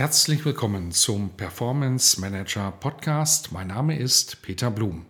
Herzlich 0.00 0.46
willkommen 0.46 0.92
zum 0.92 1.28
Performance 1.36 2.18
Manager 2.22 2.70
Podcast. 2.70 3.52
Mein 3.52 3.66
Name 3.66 3.98
ist 3.98 4.40
Peter 4.40 4.70
Blum. 4.70 5.04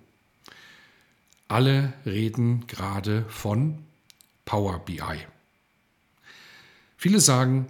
Alle 1.47 1.93
reden 2.05 2.66
gerade 2.66 3.25
von 3.29 3.85
Power 4.45 4.80
BI. 4.80 5.01
Viele 6.97 7.21
sagen, 7.21 7.69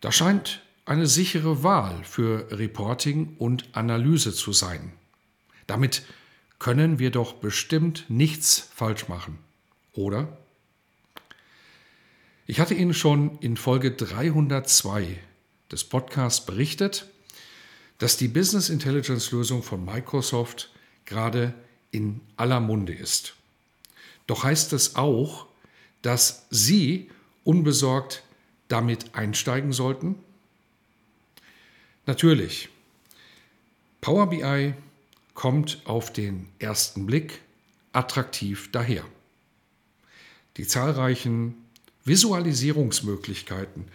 das 0.00 0.16
scheint 0.16 0.60
eine 0.86 1.06
sichere 1.06 1.62
Wahl 1.62 2.02
für 2.02 2.48
Reporting 2.50 3.36
und 3.38 3.68
Analyse 3.70 4.32
zu 4.32 4.52
sein. 4.52 4.92
Damit 5.68 6.02
können 6.58 6.98
wir 6.98 7.12
doch 7.12 7.34
bestimmt 7.34 8.06
nichts 8.08 8.58
falsch 8.74 9.06
machen, 9.06 9.38
oder? 9.92 10.36
Ich 12.48 12.58
hatte 12.58 12.74
Ihnen 12.74 12.92
schon 12.92 13.38
in 13.38 13.56
Folge 13.56 13.92
302 13.92 15.20
des 15.70 15.84
Podcasts 15.84 16.44
berichtet, 16.44 17.06
dass 17.98 18.16
die 18.16 18.28
Business 18.28 18.70
Intelligence 18.70 19.30
Lösung 19.30 19.62
von 19.62 19.84
Microsoft 19.84 20.70
gerade 21.04 21.54
in 21.90 22.20
aller 22.36 22.60
Munde 22.60 22.92
ist. 22.92 23.34
Doch 24.26 24.44
heißt 24.44 24.72
es 24.72 24.96
auch, 24.96 25.46
dass 26.02 26.46
Sie 26.50 27.10
unbesorgt 27.44 28.22
damit 28.68 29.14
einsteigen 29.14 29.72
sollten? 29.72 30.16
Natürlich. 32.06 32.68
Power 34.00 34.28
BI 34.28 34.74
kommt 35.34 35.80
auf 35.84 36.12
den 36.12 36.48
ersten 36.58 37.06
Blick 37.06 37.40
attraktiv 37.92 38.70
daher. 38.72 39.04
Die 40.56 40.66
zahlreichen 40.66 41.54
Visualisierungsmöglichkeiten 42.04 43.86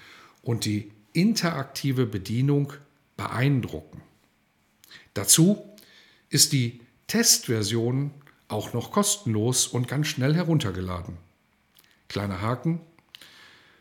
und 0.41 0.65
die 0.65 0.91
interaktive 1.13 2.05
Bedienung 2.05 2.73
beeindrucken. 3.17 4.01
Dazu 5.13 5.63
ist 6.29 6.53
die 6.53 6.81
Testversion 7.07 8.11
auch 8.47 8.73
noch 8.73 8.91
kostenlos 8.91 9.67
und 9.67 9.87
ganz 9.87 10.07
schnell 10.07 10.35
heruntergeladen. 10.35 11.17
Kleiner 12.07 12.41
Haken. 12.41 12.81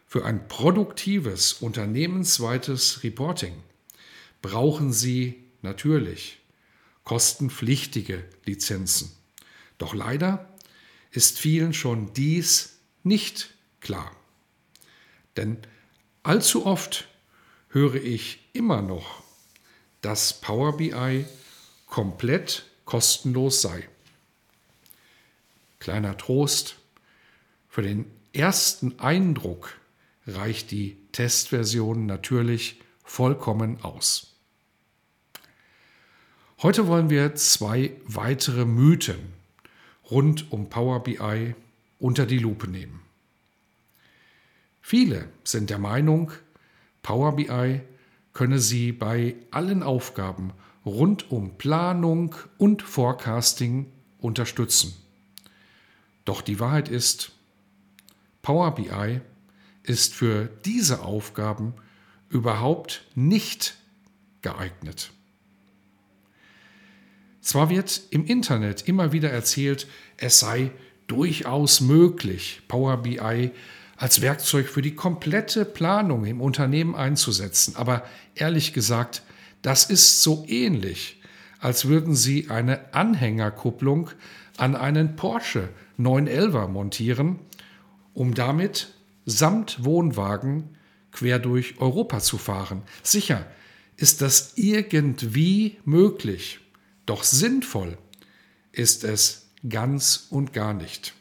Für 0.07 0.25
ein 0.25 0.49
produktives, 0.49 1.55
unternehmensweites 1.55 3.03
Reporting 3.03 3.55
brauchen 4.41 4.93
Sie 4.93 5.45
natürlich 5.63 6.39
kostenpflichtige 7.05 8.25
Lizenzen. 8.45 9.13
Doch 9.77 9.95
leider 9.95 10.49
ist 11.11 11.39
vielen 11.39 11.73
schon 11.73 12.13
dies 12.13 12.79
nicht 13.03 13.55
klar. 13.81 14.15
Denn 15.37 15.59
allzu 16.23 16.67
oft 16.67 17.09
höre 17.71 17.97
ich 17.97 18.49
immer 18.53 18.83
noch, 18.83 19.23
dass 20.01 20.41
Power 20.41 20.77
BI 20.77 21.27
komplett 21.87 22.67
kostenlos 22.85 23.63
sei. 23.63 23.89
Kleiner 25.79 26.17
Trost, 26.17 26.77
für 27.69 27.83
den 27.83 28.11
ersten 28.33 28.99
Eindruck 28.99 29.79
reicht 30.27 30.71
die 30.71 30.97
Testversion 31.13 32.07
natürlich 32.07 32.81
vollkommen 33.05 33.83
aus. 33.83 34.35
Heute 36.61 36.87
wollen 36.87 37.09
wir 37.09 37.35
zwei 37.37 37.93
weitere 38.05 38.65
Mythen 38.65 39.33
rund 40.11 40.51
um 40.51 40.69
Power 40.69 41.03
BI 41.03 41.55
unter 41.99 42.27
die 42.27 42.39
Lupe 42.39 42.69
nehmen. 42.69 43.01
Viele 44.81 45.29
sind 45.45 45.71
der 45.71 45.79
Meinung, 45.79 46.33
Power 47.09 47.37
BI 47.37 47.81
könne 48.35 48.59
sie 48.59 48.93
bei 48.93 49.37
allen 49.51 49.83
Aufgaben 49.83 50.53
rund 50.85 51.31
um 51.31 51.57
Planung 51.57 52.35
und 52.59 52.83
Forecasting 52.83 53.87
unterstützen. 54.19 54.95
Doch 56.27 56.43
die 56.43 56.61
Wahrheit 56.61 56.91
ist, 56.91 57.33
Power 58.43 58.75
BI 58.75 59.23
ist 59.85 60.13
für 60.13 60.51
diese 60.67 61.01
Aufgaben 61.01 61.73
überhaupt 62.29 63.07
nicht 63.15 63.79
geeignet. 64.43 65.11
Zwar 67.41 67.71
wird 67.71 68.03
im 68.11 68.27
Internet 68.27 68.87
immer 68.87 69.13
wieder 69.13 69.31
erzählt, 69.31 69.87
es 70.19 70.41
sei 70.41 70.73
durchaus 71.07 71.81
möglich, 71.81 72.61
Power 72.69 72.99
BI 72.99 73.51
als 73.99 74.23
Werkzeug 74.23 74.69
für 74.69 74.81
die 74.81 74.95
komplette 74.95 75.65
Planung 75.65 76.25
im 76.25 76.41
Unternehmen 76.41 76.95
einzusetzen. 76.95 77.75
Aber 77.77 78.05
ehrlich 78.35 78.73
gesagt, 78.73 79.23
das 79.61 79.91
ist 79.91 80.23
so 80.23 80.45
ähnlich, 80.49 81.21
als 81.59 81.87
würden 81.87 82.15
Sie 82.15 82.49
eine 82.49 82.95
Anhängerkupplung 82.95 84.11
an 84.57 84.77
einen 84.77 85.17
Porsche 85.17 85.69
911 85.97 86.69
montieren, 86.69 87.41
um 88.15 88.35
damit 88.35 88.95
samt 89.27 89.85
Wohnwagen 89.85 90.77
quer 91.11 91.41
durch 91.41 91.81
Europa 91.81 92.21
zu 92.21 92.39
fahren. 92.39 92.83
Sicher 93.03 93.45
ist 93.97 94.23
das 94.23 94.53
irgendwie 94.55 95.77
möglich, 95.85 96.61
doch 97.05 97.25
sinnvoll 97.25 97.99
ist 98.71 99.03
es 99.03 99.49
ganz 99.69 100.29
und 100.31 100.53
gar 100.53 100.73
nicht. 100.73 101.15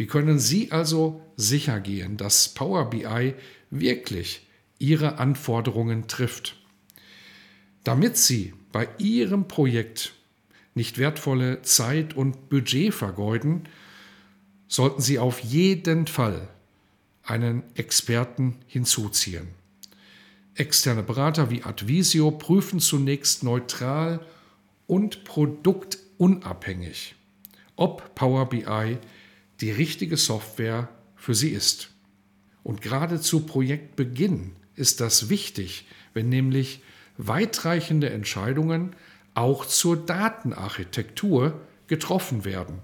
Wie 0.00 0.06
können 0.06 0.38
Sie 0.38 0.72
also 0.72 1.20
sicher 1.36 1.78
gehen, 1.78 2.16
dass 2.16 2.48
Power 2.48 2.88
BI 2.88 3.34
wirklich 3.68 4.48
Ihre 4.78 5.18
Anforderungen 5.18 6.08
trifft? 6.08 6.56
Damit 7.84 8.16
Sie 8.16 8.54
bei 8.72 8.88
Ihrem 8.96 9.46
Projekt 9.46 10.14
nicht 10.74 10.96
wertvolle 10.96 11.60
Zeit 11.60 12.14
und 12.14 12.48
Budget 12.48 12.94
vergeuden, 12.94 13.68
sollten 14.68 15.02
Sie 15.02 15.18
auf 15.18 15.40
jeden 15.40 16.06
Fall 16.06 16.48
einen 17.22 17.62
Experten 17.74 18.56
hinzuziehen. 18.66 19.48
Externe 20.54 21.02
Berater 21.02 21.50
wie 21.50 21.62
Advisio 21.62 22.30
prüfen 22.30 22.80
zunächst 22.80 23.42
neutral 23.42 24.24
und 24.86 25.24
produktunabhängig, 25.24 27.16
ob 27.76 28.14
Power 28.14 28.48
BI 28.48 28.96
die 29.60 29.70
richtige 29.70 30.16
Software 30.16 30.88
für 31.16 31.34
sie 31.34 31.50
ist. 31.50 31.90
Und 32.62 32.82
gerade 32.82 33.20
zu 33.20 33.40
Projektbeginn 33.40 34.52
ist 34.74 35.00
das 35.00 35.28
wichtig, 35.28 35.86
wenn 36.14 36.28
nämlich 36.28 36.82
weitreichende 37.16 38.10
Entscheidungen 38.10 38.94
auch 39.34 39.66
zur 39.66 39.96
Datenarchitektur 39.96 41.60
getroffen 41.86 42.44
werden. 42.44 42.78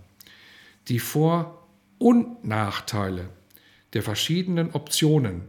Die 0.89 0.99
Vor- 0.99 1.67
und 1.99 2.45
Nachteile 2.45 3.31
der 3.93 4.03
verschiedenen 4.03 4.73
Optionen 4.73 5.43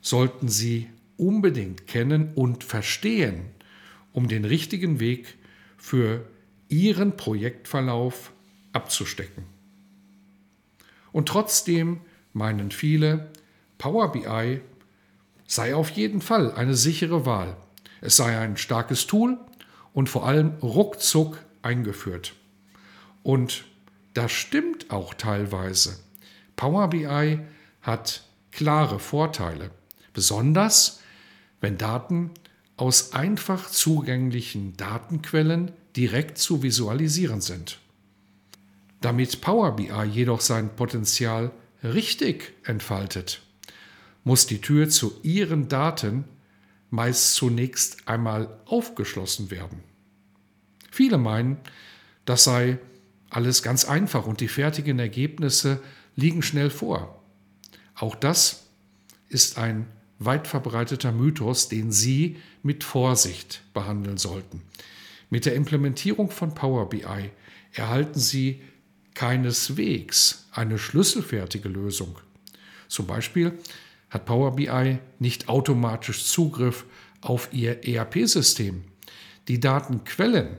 sollten 0.00 0.48
Sie 0.48 0.88
unbedingt 1.16 1.86
kennen 1.86 2.32
und 2.34 2.64
verstehen, 2.64 3.46
um 4.12 4.28
den 4.28 4.44
richtigen 4.44 5.00
Weg 5.00 5.36
für 5.76 6.26
Ihren 6.68 7.16
Projektverlauf 7.16 8.32
abzustecken. 8.72 9.53
Und 11.14 11.28
trotzdem 11.28 12.00
meinen 12.32 12.72
viele, 12.72 13.30
Power 13.78 14.10
BI 14.10 14.60
sei 15.46 15.76
auf 15.76 15.90
jeden 15.90 16.20
Fall 16.20 16.52
eine 16.52 16.74
sichere 16.74 17.24
Wahl. 17.24 17.56
Es 18.00 18.16
sei 18.16 18.36
ein 18.36 18.56
starkes 18.56 19.06
Tool 19.06 19.38
und 19.92 20.08
vor 20.08 20.26
allem 20.26 20.54
ruckzuck 20.60 21.38
eingeführt. 21.62 22.34
Und 23.22 23.64
das 24.14 24.32
stimmt 24.32 24.90
auch 24.90 25.14
teilweise. 25.14 26.00
Power 26.56 26.88
BI 26.88 27.38
hat 27.80 28.24
klare 28.50 28.98
Vorteile, 28.98 29.70
besonders 30.14 30.98
wenn 31.60 31.78
Daten 31.78 32.32
aus 32.76 33.12
einfach 33.12 33.70
zugänglichen 33.70 34.76
Datenquellen 34.76 35.70
direkt 35.96 36.38
zu 36.38 36.64
visualisieren 36.64 37.40
sind. 37.40 37.78
Damit 39.04 39.42
Power 39.42 39.76
BI 39.76 39.92
jedoch 40.10 40.40
sein 40.40 40.74
Potenzial 40.76 41.50
richtig 41.82 42.54
entfaltet, 42.64 43.42
muss 44.24 44.46
die 44.46 44.62
Tür 44.62 44.88
zu 44.88 45.20
Ihren 45.22 45.68
Daten 45.68 46.24
meist 46.88 47.34
zunächst 47.34 48.08
einmal 48.08 48.62
aufgeschlossen 48.64 49.50
werden. 49.50 49.80
Viele 50.90 51.18
meinen, 51.18 51.58
das 52.24 52.44
sei 52.44 52.78
alles 53.28 53.62
ganz 53.62 53.84
einfach 53.84 54.26
und 54.26 54.40
die 54.40 54.48
fertigen 54.48 54.98
Ergebnisse 54.98 55.82
liegen 56.16 56.40
schnell 56.40 56.70
vor. 56.70 57.22
Auch 57.96 58.14
das 58.14 58.68
ist 59.28 59.58
ein 59.58 59.86
weit 60.18 60.48
verbreiteter 60.48 61.12
Mythos, 61.12 61.68
den 61.68 61.92
Sie 61.92 62.38
mit 62.62 62.84
Vorsicht 62.84 63.64
behandeln 63.74 64.16
sollten. 64.16 64.62
Mit 65.28 65.44
der 65.44 65.56
Implementierung 65.56 66.30
von 66.30 66.54
Power 66.54 66.88
BI 66.88 67.30
erhalten 67.74 68.18
Sie 68.18 68.62
keineswegs 69.14 70.46
eine 70.52 70.78
schlüsselfertige 70.78 71.68
Lösung. 71.68 72.18
Zum 72.88 73.06
Beispiel 73.06 73.58
hat 74.10 74.26
Power 74.26 74.54
BI 74.54 74.98
nicht 75.18 75.48
automatisch 75.48 76.24
Zugriff 76.24 76.84
auf 77.20 77.48
Ihr 77.52 77.84
ERP-System. 77.86 78.84
Die 79.48 79.60
Datenquellen 79.60 80.56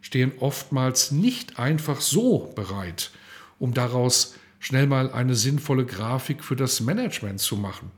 stehen 0.00 0.32
oftmals 0.38 1.10
nicht 1.10 1.58
einfach 1.58 2.00
so 2.00 2.52
bereit, 2.54 3.10
um 3.58 3.72
daraus 3.72 4.34
schnell 4.58 4.86
mal 4.86 5.12
eine 5.12 5.34
sinnvolle 5.34 5.86
Grafik 5.86 6.44
für 6.44 6.56
das 6.56 6.80
Management 6.80 7.40
zu 7.40 7.56
machen. 7.56 7.90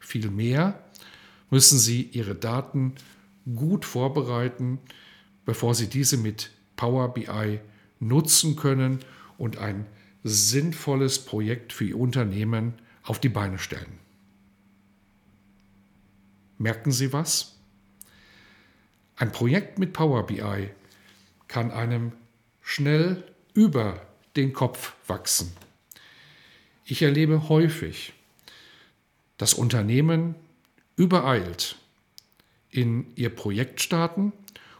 Vielmehr 0.00 0.82
müssen 1.50 1.78
Sie 1.78 2.02
Ihre 2.12 2.34
Daten 2.34 2.94
gut 3.54 3.84
vorbereiten, 3.84 4.78
bevor 5.44 5.74
Sie 5.74 5.88
diese 5.88 6.16
mit 6.16 6.50
Power 6.76 7.14
BI 7.14 7.60
nutzen 8.00 8.56
können 8.56 9.00
und 9.38 9.58
ein 9.58 9.86
sinnvolles 10.24 11.24
Projekt 11.24 11.72
für 11.72 11.84
Ihr 11.84 11.98
Unternehmen 11.98 12.74
auf 13.02 13.20
die 13.20 13.28
Beine 13.28 13.58
stellen. 13.58 13.98
Merken 16.58 16.90
Sie 16.90 17.12
was? 17.12 17.56
Ein 19.16 19.32
Projekt 19.32 19.78
mit 19.78 19.92
Power 19.92 20.26
BI 20.26 20.70
kann 21.48 21.70
einem 21.70 22.12
schnell 22.62 23.24
über 23.54 24.06
den 24.36 24.52
Kopf 24.52 24.94
wachsen. 25.06 25.52
Ich 26.84 27.02
erlebe 27.02 27.48
häufig, 27.48 28.12
dass 29.38 29.54
Unternehmen 29.54 30.34
übereilt 30.96 31.76
in 32.70 33.06
ihr 33.16 33.30
Projekt 33.30 33.80
starten 33.80 34.32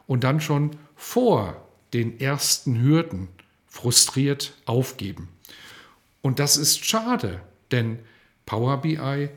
und 0.06 0.25
dann 0.25 0.41
schon 0.41 0.76
vor 0.94 1.69
den 1.93 2.20
ersten 2.20 2.81
Hürden 2.81 3.29
frustriert 3.76 4.55
aufgeben. 4.64 5.28
Und 6.23 6.38
das 6.38 6.56
ist 6.56 6.84
schade, 6.84 7.40
denn 7.70 7.99
Power 8.46 8.81
BI 8.81 9.28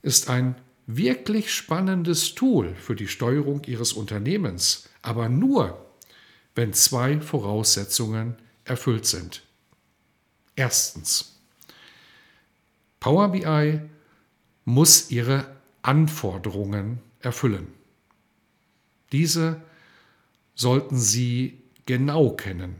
ist 0.00 0.30
ein 0.30 0.56
wirklich 0.86 1.52
spannendes 1.52 2.34
Tool 2.34 2.74
für 2.74 2.96
die 2.96 3.06
Steuerung 3.06 3.62
Ihres 3.64 3.92
Unternehmens, 3.92 4.88
aber 5.02 5.28
nur, 5.28 5.86
wenn 6.54 6.72
zwei 6.72 7.20
Voraussetzungen 7.20 8.36
erfüllt 8.64 9.06
sind. 9.06 9.42
Erstens. 10.56 11.38
Power 12.98 13.28
BI 13.28 13.80
muss 14.64 15.10
ihre 15.10 15.56
Anforderungen 15.82 17.00
erfüllen. 17.20 17.68
Diese 19.12 19.60
sollten 20.54 20.98
Sie 20.98 21.62
genau 21.86 22.30
kennen, 22.30 22.76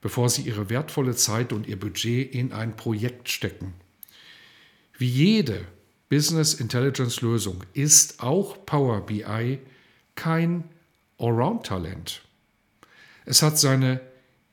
bevor 0.00 0.28
Sie 0.28 0.42
Ihre 0.42 0.70
wertvolle 0.70 1.14
Zeit 1.16 1.52
und 1.52 1.66
Ihr 1.66 1.78
Budget 1.78 2.34
in 2.34 2.52
ein 2.52 2.76
Projekt 2.76 3.28
stecken. 3.28 3.74
Wie 4.96 5.08
jede 5.08 5.64
Business 6.08 6.54
Intelligence 6.54 7.20
Lösung 7.20 7.62
ist 7.74 8.22
auch 8.22 8.64
Power 8.64 9.04
BI 9.04 9.58
kein 10.14 10.64
Allround-Talent. 11.18 12.22
Es 13.24 13.42
hat 13.42 13.58
seine 13.58 14.00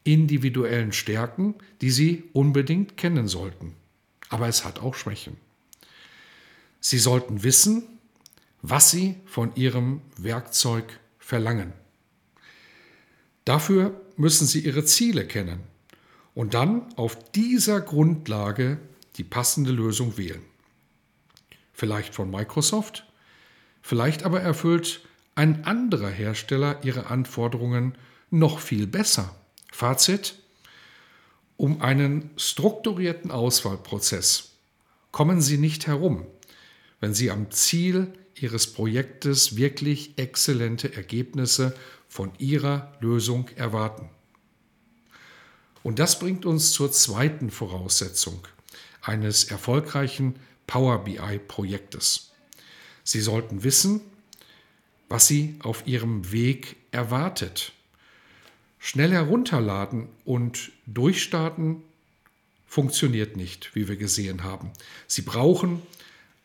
individuellen 0.04 0.92
Stärken, 0.92 1.56
die 1.82 1.92
Sie 1.92 2.24
unbedingt 2.34 2.98
kennen 2.98 3.28
sollten. 3.28 3.76
Aber 4.30 4.48
es 4.48 4.66
hat 4.66 4.80
auch 4.80 4.96
Schwächen. 4.96 5.38
Sie 6.80 7.00
sollten 7.00 7.44
wissen, 7.44 7.84
was 8.62 8.92
Sie 8.92 9.16
von 9.26 9.56
Ihrem 9.56 10.02
Werkzeug 10.18 11.00
verlangen. 11.18 11.74
Dafür 13.46 14.02
müssen 14.18 14.48
Sie 14.48 14.60
Ihre 14.60 14.86
Ziele 14.86 15.26
kennen 15.26 15.60
und 16.34 16.54
dann 16.54 16.94
auf 16.96 17.18
dieser 17.32 17.80
Grundlage 17.80 18.80
die 19.18 19.24
passende 19.24 19.72
Lösung 19.72 20.18
wählen. 20.18 20.42
Vielleicht 21.74 22.16
von 22.16 22.30
Microsoft, 22.30 23.06
vielleicht 23.82 24.24
aber 24.24 24.42
erfüllt 24.42 25.02
ein 25.36 25.66
anderer 25.66 26.10
Hersteller 26.10 26.84
Ihre 26.84 27.08
Anforderungen 27.08 27.98
noch 28.32 28.60
viel 28.60 28.88
besser. 28.88 29.36
Fazit. 29.72 30.36
Um 31.58 31.82
einen 31.82 32.32
strukturierten 32.36 33.32
Auswahlprozess 33.32 34.56
kommen 35.12 35.42
Sie 35.42 35.58
nicht 35.58 35.88
herum, 35.88 36.26
wenn 37.00 37.14
Sie 37.14 37.32
am 37.32 37.52
Ziel 37.52 38.14
Ihres 38.36 38.68
Projektes 38.68 39.58
wirklich 39.58 40.18
exzellente 40.18 40.94
Ergebnisse 40.94 41.76
von 42.08 42.32
Ihrer 42.38 42.94
Lösung 43.00 43.50
erwarten. 43.56 44.10
Und 45.84 46.00
das 46.00 46.20
bringt 46.20 46.46
uns 46.46 46.72
zur 46.72 46.92
zweiten 46.92 47.52
Voraussetzung 47.52 48.48
eines 49.02 49.46
erfolgreichen 49.46 50.36
Power 50.68 51.04
BI-Projektes. 51.04 52.32
Sie 53.04 53.22
sollten 53.22 53.64
wissen, 53.64 54.02
was 55.10 55.28
Sie 55.28 55.56
auf 55.62 55.86
Ihrem 55.86 56.32
Weg 56.32 56.76
erwartet 56.92 57.74
Schnell 58.88 59.14
herunterladen 59.14 60.10
und 60.26 60.72
durchstarten 60.86 61.82
funktioniert 62.68 63.36
nicht, 63.36 63.74
wie 63.74 63.88
wir 63.88 63.96
gesehen 63.96 64.44
haben. 64.44 64.70
Sie 65.08 65.24
brauchen 65.24 65.82